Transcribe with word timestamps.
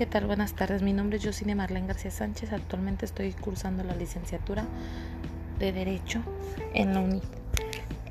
¿qué 0.00 0.06
tal? 0.06 0.24
Buenas 0.24 0.54
tardes. 0.54 0.80
Mi 0.80 0.94
nombre 0.94 1.18
es 1.18 1.26
Josine 1.26 1.54
Marlene 1.54 1.86
García 1.86 2.10
Sánchez. 2.10 2.54
Actualmente 2.54 3.04
estoy 3.04 3.34
cursando 3.34 3.84
la 3.84 3.94
licenciatura 3.94 4.64
de 5.58 5.72
Derecho 5.72 6.22
en 6.72 6.94
la 6.94 7.00
UNIT. 7.00 7.22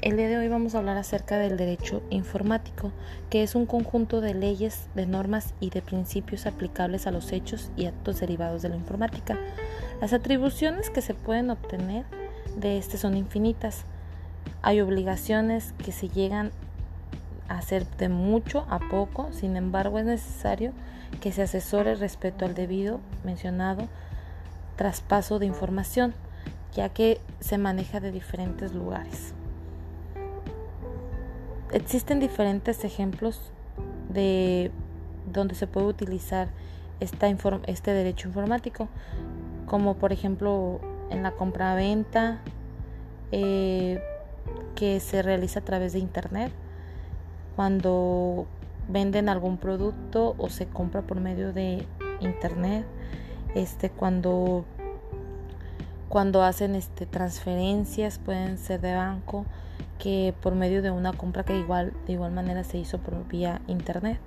El 0.01 0.15
día 0.15 0.27
de 0.29 0.37
hoy 0.37 0.47
vamos 0.49 0.75
a 0.75 0.77
hablar 0.77 0.97
acerca 0.97 1.39
del 1.39 1.57
derecho 1.57 2.03
informático, 2.11 2.91
que 3.31 3.41
es 3.41 3.55
un 3.55 3.65
conjunto 3.65 4.21
de 4.21 4.35
leyes, 4.35 4.87
de 4.93 5.07
normas 5.07 5.55
y 5.59 5.71
de 5.71 5.81
principios 5.81 6.45
aplicables 6.45 7.07
a 7.07 7.11
los 7.11 7.31
hechos 7.31 7.71
y 7.75 7.87
actos 7.87 8.19
derivados 8.19 8.61
de 8.61 8.69
la 8.69 8.75
informática. 8.75 9.39
Las 9.99 10.13
atribuciones 10.13 10.91
que 10.91 11.01
se 11.01 11.15
pueden 11.15 11.49
obtener 11.49 12.05
de 12.55 12.77
este 12.77 12.97
son 12.97 13.17
infinitas. 13.17 13.85
Hay 14.61 14.79
obligaciones 14.79 15.73
que 15.83 15.91
se 15.91 16.07
llegan 16.07 16.51
hacer 17.49 17.85
de 17.97 18.09
mucho 18.09 18.65
a 18.69 18.79
poco, 18.79 19.29
sin 19.31 19.57
embargo 19.57 19.99
es 19.99 20.05
necesario 20.05 20.71
que 21.21 21.31
se 21.31 21.41
asesore 21.41 21.95
respecto 21.95 22.45
al 22.45 22.53
debido 22.53 22.99
mencionado 23.23 23.87
traspaso 24.75 25.39
de 25.39 25.45
información, 25.45 26.13
ya 26.73 26.89
que 26.89 27.19
se 27.39 27.57
maneja 27.57 27.99
de 27.99 28.11
diferentes 28.11 28.73
lugares. 28.73 29.33
Existen 31.71 32.19
diferentes 32.19 32.83
ejemplos 32.83 33.51
de 34.09 34.71
donde 35.31 35.55
se 35.55 35.67
puede 35.67 35.87
utilizar 35.87 36.47
esta 36.99 37.27
este 37.67 37.91
derecho 37.91 38.27
informático, 38.27 38.87
como 39.65 39.95
por 39.95 40.13
ejemplo 40.13 40.79
en 41.09 41.23
la 41.23 41.31
compra-venta 41.31 42.39
eh, 43.31 44.01
que 44.75 44.99
se 44.99 45.21
realiza 45.21 45.59
a 45.59 45.63
través 45.63 45.93
de 45.93 45.99
Internet, 45.99 46.51
cuando 47.59 48.45
venden 48.87 49.27
algún 49.27 49.57
producto 49.57 50.33
o 50.37 50.47
se 50.47 50.65
compra 50.67 51.01
por 51.01 51.19
medio 51.19 51.51
de 51.51 51.85
internet 52.21 52.85
este 53.53 53.89
cuando 53.89 54.63
cuando 56.07 56.41
hacen 56.41 56.73
este 56.73 57.05
transferencias 57.05 58.17
pueden 58.17 58.57
ser 58.57 58.79
de 58.79 58.95
banco 58.95 59.45
que 59.97 60.33
por 60.41 60.55
medio 60.55 60.81
de 60.81 60.91
una 60.91 61.11
compra 61.11 61.43
que 61.43 61.57
igual 61.57 61.91
de 62.07 62.13
igual 62.13 62.31
manera 62.31 62.63
se 62.63 62.77
hizo 62.77 62.97
por 62.97 63.27
vía 63.27 63.59
internet. 63.67 64.21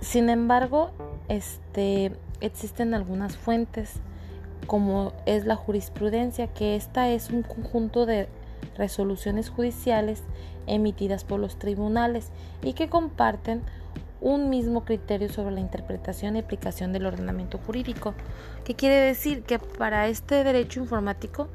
Sin 0.00 0.28
embargo 0.28 0.90
este 1.28 2.16
existen 2.40 2.94
algunas 2.94 3.36
fuentes 3.36 4.00
como 4.66 5.12
es 5.24 5.44
la 5.44 5.54
jurisprudencia 5.54 6.48
que 6.48 6.74
esta 6.74 7.10
es 7.10 7.30
un 7.30 7.44
conjunto 7.44 8.06
de 8.06 8.28
resoluciones 8.76 9.50
judiciales 9.50 10.22
emitidas 10.66 11.24
por 11.24 11.40
los 11.40 11.58
tribunales 11.58 12.30
y 12.62 12.74
que 12.74 12.88
comparten 12.88 13.62
un 14.20 14.50
mismo 14.50 14.84
criterio 14.84 15.28
sobre 15.28 15.54
la 15.54 15.60
interpretación 15.60 16.36
y 16.36 16.38
aplicación 16.38 16.92
del 16.92 17.06
ordenamiento 17.06 17.58
jurídico. 17.58 18.14
¿Qué 18.64 18.74
quiere 18.74 18.96
decir? 18.96 19.42
Que 19.42 19.58
para 19.58 20.06
este 20.06 20.44
derecho 20.44 20.80
informático, 20.80 21.48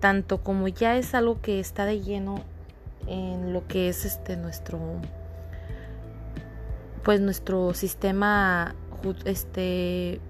tanto 0.00 0.42
como 0.42 0.68
ya 0.68 0.96
es 0.96 1.14
algo 1.14 1.40
que 1.40 1.58
está 1.58 1.86
de 1.86 2.02
lleno 2.02 2.42
en 3.06 3.52
lo 3.52 3.66
que 3.66 3.88
es 3.88 4.04
este 4.04 4.36
nuestro 4.36 4.78
pues 7.04 7.20
nuestro 7.20 7.72
sistema 7.72 8.74
este 9.24 10.20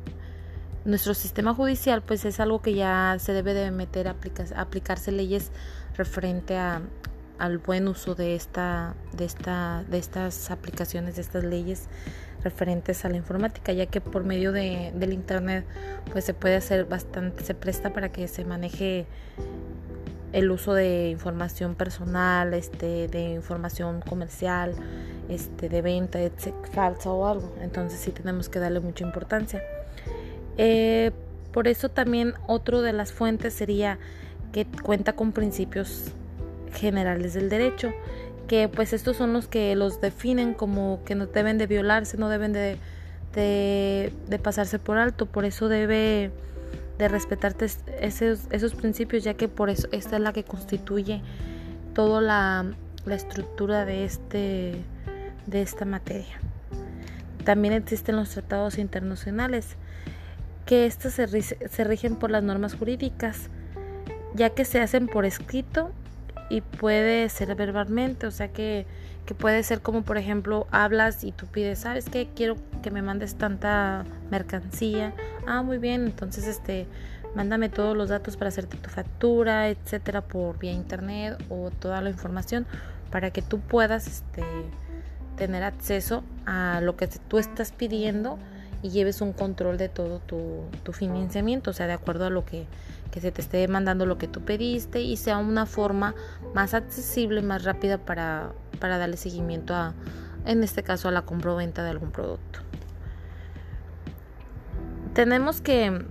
nuestro 0.84 1.14
sistema 1.14 1.54
judicial 1.54 2.02
pues 2.02 2.24
es 2.26 2.38
algo 2.38 2.60
que 2.60 2.74
ya 2.74 3.16
se 3.18 3.32
debe 3.32 3.54
de 3.54 3.70
meter 3.70 4.08
a 4.08 4.16
aplicarse 4.56 5.10
leyes 5.10 5.50
referente 5.96 6.56
a, 6.56 6.82
al 7.38 7.58
buen 7.58 7.88
uso 7.88 8.14
de 8.14 8.34
esta 8.34 8.94
de 9.16 9.24
esta 9.24 9.84
de 9.88 9.98
estas 9.98 10.50
aplicaciones 10.50 11.16
de 11.16 11.22
estas 11.22 11.44
leyes 11.44 11.88
referentes 12.42 13.04
a 13.04 13.08
la 13.08 13.16
informática 13.16 13.72
ya 13.72 13.86
que 13.86 14.00
por 14.00 14.24
medio 14.24 14.52
de, 14.52 14.92
del 14.94 15.12
internet 15.12 15.64
pues 16.12 16.24
se 16.24 16.34
puede 16.34 16.56
hacer 16.56 16.84
bastante 16.84 17.44
se 17.44 17.54
presta 17.54 17.92
para 17.92 18.10
que 18.10 18.28
se 18.28 18.44
maneje 18.44 19.06
el 20.32 20.50
uso 20.50 20.74
de 20.74 21.10
información 21.10 21.74
personal 21.74 22.54
este 22.54 23.08
de 23.08 23.34
información 23.34 24.00
comercial 24.00 24.74
este 25.28 25.68
de 25.68 25.82
venta 25.82 26.18
falsa 26.72 27.10
o 27.10 27.26
algo. 27.26 27.54
Entonces 27.60 28.00
sí 28.00 28.10
tenemos 28.10 28.48
que 28.48 28.58
darle 28.58 28.80
mucha 28.80 29.04
importancia. 29.04 29.62
Eh, 30.56 31.12
por 31.52 31.68
eso 31.68 31.88
también 31.88 32.34
otro 32.46 32.82
de 32.82 32.92
las 32.92 33.12
fuentes 33.12 33.54
sería 33.54 33.98
que 34.52 34.66
cuenta 34.82 35.14
con 35.14 35.32
principios 35.32 36.12
generales 36.72 37.34
del 37.34 37.48
derecho, 37.48 37.92
que 38.46 38.68
pues 38.68 38.92
estos 38.92 39.16
son 39.16 39.32
los 39.32 39.48
que 39.48 39.74
los 39.74 40.00
definen 40.00 40.54
como 40.54 41.00
que 41.04 41.14
no 41.14 41.26
deben 41.26 41.58
de 41.58 41.66
violarse, 41.66 42.16
no 42.16 42.28
deben 42.28 42.52
de, 42.52 42.78
de, 43.34 44.38
pasarse 44.38 44.78
por 44.78 44.98
alto, 44.98 45.26
por 45.26 45.44
eso 45.44 45.68
debe 45.68 46.30
de 46.98 47.08
respetarte 47.08 47.66
esos, 48.00 48.40
esos 48.50 48.74
principios, 48.74 49.24
ya 49.24 49.34
que 49.34 49.48
por 49.48 49.68
eso 49.68 49.88
esta 49.92 50.16
es 50.16 50.22
la 50.22 50.32
que 50.32 50.44
constituye 50.44 51.22
toda 51.94 52.20
la, 52.20 52.66
la 53.04 53.14
estructura 53.14 53.84
de, 53.84 54.04
este, 54.04 54.76
de 55.46 55.62
esta 55.62 55.84
materia. 55.84 56.40
También 57.44 57.74
existen 57.74 58.16
los 58.16 58.30
tratados 58.30 58.78
internacionales, 58.78 59.76
que 60.64 60.86
estos 60.86 61.12
se, 61.12 61.42
se 61.42 61.84
rigen 61.84 62.16
por 62.16 62.30
las 62.30 62.42
normas 62.42 62.74
jurídicas, 62.74 63.50
ya 64.36 64.50
que 64.50 64.64
se 64.64 64.80
hacen 64.80 65.08
por 65.08 65.24
escrito 65.24 65.90
y 66.48 66.60
puede 66.60 67.28
ser 67.28 67.54
verbalmente, 67.54 68.26
o 68.26 68.30
sea 68.30 68.48
que, 68.48 68.86
que 69.24 69.34
puede 69.34 69.62
ser 69.62 69.80
como 69.80 70.02
por 70.02 70.18
ejemplo 70.18 70.66
hablas 70.70 71.24
y 71.24 71.32
tú 71.32 71.46
pides, 71.46 71.80
¿sabes 71.80 72.08
qué? 72.08 72.28
Quiero 72.34 72.56
que 72.82 72.90
me 72.90 73.02
mandes 73.02 73.34
tanta 73.34 74.04
mercancía. 74.30 75.12
Ah, 75.46 75.62
muy 75.62 75.78
bien, 75.78 76.04
entonces 76.04 76.46
este 76.46 76.86
mándame 77.34 77.68
todos 77.68 77.96
los 77.96 78.08
datos 78.08 78.36
para 78.36 78.48
hacerte 78.48 78.76
tu 78.76 78.88
factura, 78.88 79.68
etcétera, 79.68 80.22
por 80.22 80.58
vía 80.58 80.72
internet 80.72 81.42
o 81.50 81.70
toda 81.70 82.00
la 82.00 82.10
información 82.10 82.66
para 83.10 83.30
que 83.30 83.42
tú 83.42 83.60
puedas 83.60 84.06
este, 84.06 84.42
tener 85.36 85.62
acceso 85.62 86.24
a 86.46 86.80
lo 86.82 86.96
que 86.96 87.06
tú 87.06 87.38
estás 87.38 87.72
pidiendo 87.72 88.38
y 88.86 88.90
lleves 88.90 89.20
un 89.20 89.32
control 89.32 89.78
de 89.78 89.88
todo 89.88 90.20
tu, 90.20 90.62
tu 90.84 90.92
financiamiento, 90.92 91.70
o 91.70 91.74
sea, 91.74 91.88
de 91.88 91.92
acuerdo 91.92 92.26
a 92.26 92.30
lo 92.30 92.44
que, 92.44 92.66
que, 93.10 93.20
se 93.20 93.32
te 93.32 93.40
esté 93.40 93.66
mandando 93.66 94.06
lo 94.06 94.16
que 94.16 94.28
tú 94.28 94.42
pediste 94.42 95.00
y 95.00 95.16
sea 95.16 95.38
una 95.38 95.66
forma 95.66 96.14
más 96.54 96.72
accesible, 96.72 97.42
más 97.42 97.64
rápida 97.64 97.98
para, 97.98 98.52
para 98.78 98.96
darle 98.96 99.16
seguimiento 99.16 99.74
a, 99.74 99.92
en 100.44 100.62
este 100.62 100.84
caso, 100.84 101.08
a 101.08 101.10
la 101.10 101.22
compra-venta 101.22 101.82
de 101.82 101.90
algún 101.90 102.12
producto. 102.12 102.60
Tenemos 105.14 105.60
que 105.60 106.04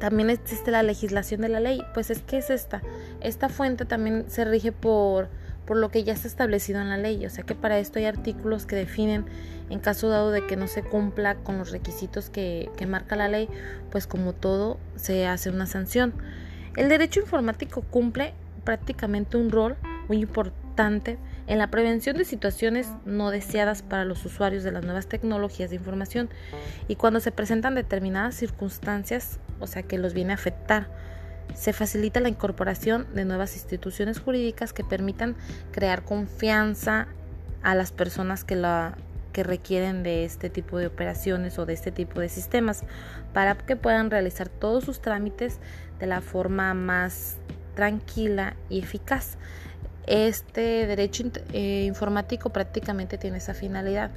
también 0.00 0.30
existe 0.30 0.72
la 0.72 0.82
legislación 0.82 1.42
de 1.42 1.48
la 1.48 1.60
ley, 1.60 1.80
pues 1.94 2.10
es 2.10 2.22
que 2.22 2.38
es 2.38 2.50
esta. 2.50 2.82
Esta 3.20 3.48
fuente 3.48 3.84
también 3.84 4.24
se 4.26 4.44
rige 4.44 4.72
por 4.72 5.28
por 5.66 5.76
lo 5.76 5.90
que 5.90 6.04
ya 6.04 6.12
está 6.12 6.28
establecido 6.28 6.80
en 6.80 6.88
la 6.88 6.96
ley. 6.96 7.24
O 7.26 7.30
sea 7.30 7.44
que 7.44 7.54
para 7.54 7.78
esto 7.78 7.98
hay 7.98 8.06
artículos 8.06 8.66
que 8.66 8.76
definen, 8.76 9.24
en 9.70 9.78
caso 9.78 10.08
dado 10.08 10.30
de 10.30 10.46
que 10.46 10.56
no 10.56 10.66
se 10.66 10.82
cumpla 10.82 11.36
con 11.36 11.58
los 11.58 11.70
requisitos 11.70 12.30
que, 12.30 12.70
que 12.76 12.86
marca 12.86 13.16
la 13.16 13.28
ley, 13.28 13.48
pues 13.90 14.06
como 14.06 14.32
todo 14.32 14.78
se 14.96 15.26
hace 15.26 15.50
una 15.50 15.66
sanción. 15.66 16.14
El 16.76 16.88
derecho 16.88 17.20
informático 17.20 17.82
cumple 17.82 18.34
prácticamente 18.64 19.36
un 19.36 19.50
rol 19.50 19.76
muy 20.08 20.18
importante 20.18 21.18
en 21.46 21.58
la 21.58 21.70
prevención 21.70 22.16
de 22.16 22.24
situaciones 22.24 22.88
no 23.04 23.30
deseadas 23.30 23.82
para 23.82 24.04
los 24.04 24.24
usuarios 24.24 24.62
de 24.62 24.72
las 24.72 24.84
nuevas 24.84 25.06
tecnologías 25.06 25.70
de 25.70 25.76
información 25.76 26.30
y 26.88 26.96
cuando 26.96 27.20
se 27.20 27.32
presentan 27.32 27.74
determinadas 27.74 28.34
circunstancias, 28.34 29.38
o 29.60 29.66
sea 29.66 29.82
que 29.82 29.98
los 29.98 30.14
viene 30.14 30.32
a 30.32 30.36
afectar 30.36 30.88
se 31.54 31.72
facilita 31.72 32.20
la 32.20 32.28
incorporación 32.28 33.06
de 33.14 33.24
nuevas 33.24 33.54
instituciones 33.54 34.20
jurídicas 34.20 34.72
que 34.72 34.84
permitan 34.84 35.36
crear 35.70 36.02
confianza 36.04 37.08
a 37.62 37.74
las 37.74 37.92
personas 37.92 38.44
que 38.44 38.56
la 38.56 38.96
que 39.32 39.42
requieren 39.42 40.02
de 40.02 40.24
este 40.24 40.50
tipo 40.50 40.78
de 40.78 40.86
operaciones 40.86 41.58
o 41.58 41.66
de 41.66 41.72
este 41.72 41.90
tipo 41.90 42.20
de 42.20 42.28
sistemas 42.28 42.84
para 43.32 43.56
que 43.56 43.76
puedan 43.76 44.10
realizar 44.10 44.48
todos 44.48 44.84
sus 44.84 45.00
trámites 45.00 45.58
de 45.98 46.06
la 46.06 46.20
forma 46.20 46.74
más 46.74 47.36
tranquila 47.74 48.54
y 48.68 48.80
eficaz. 48.80 49.38
Este 50.06 50.86
derecho 50.86 51.24
eh, 51.52 51.84
informático 51.86 52.50
prácticamente 52.50 53.18
tiene 53.18 53.38
esa 53.38 53.54
finalidad, 53.54 54.10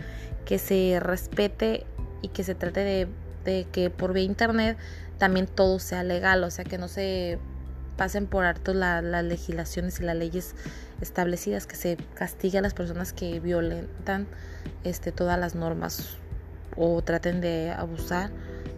que 0.43 0.59
se 0.59 0.99
respete 0.99 1.85
y 2.21 2.29
que 2.29 2.43
se 2.43 2.55
trate 2.55 2.81
de 2.81 3.07
de 3.45 3.65
que 3.71 3.89
por 3.89 4.13
vía 4.13 4.23
internet 4.23 4.77
también 5.17 5.47
todo 5.47 5.79
sea 5.79 6.03
legal, 6.03 6.43
o 6.43 6.51
sea 6.51 6.65
que 6.65 6.77
no 6.77 6.87
se 6.87 7.39
pasen 7.95 8.27
por 8.27 8.43
alto 8.43 8.73
las 8.73 9.23
legislaciones 9.23 9.99
y 9.99 10.03
las 10.03 10.15
leyes 10.15 10.55
establecidas, 11.01 11.65
que 11.65 11.75
se 11.75 11.97
castigue 12.13 12.57
a 12.57 12.61
las 12.61 12.73
personas 12.73 13.13
que 13.13 13.39
violentan 13.39 14.27
este, 14.83 15.11
todas 15.11 15.39
las 15.39 15.55
normas 15.55 16.17
o 16.75 17.01
traten 17.01 17.39
de 17.39 17.71
abusar 17.71 18.31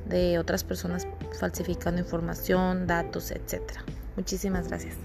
de 0.07 0.39
otras 0.39 0.63
personas 0.63 1.07
falsificando 1.39 1.99
información, 1.99 2.87
datos, 2.87 3.31
etcétera. 3.31 3.83
Muchísimas 4.15 4.67
gracias. 4.67 4.95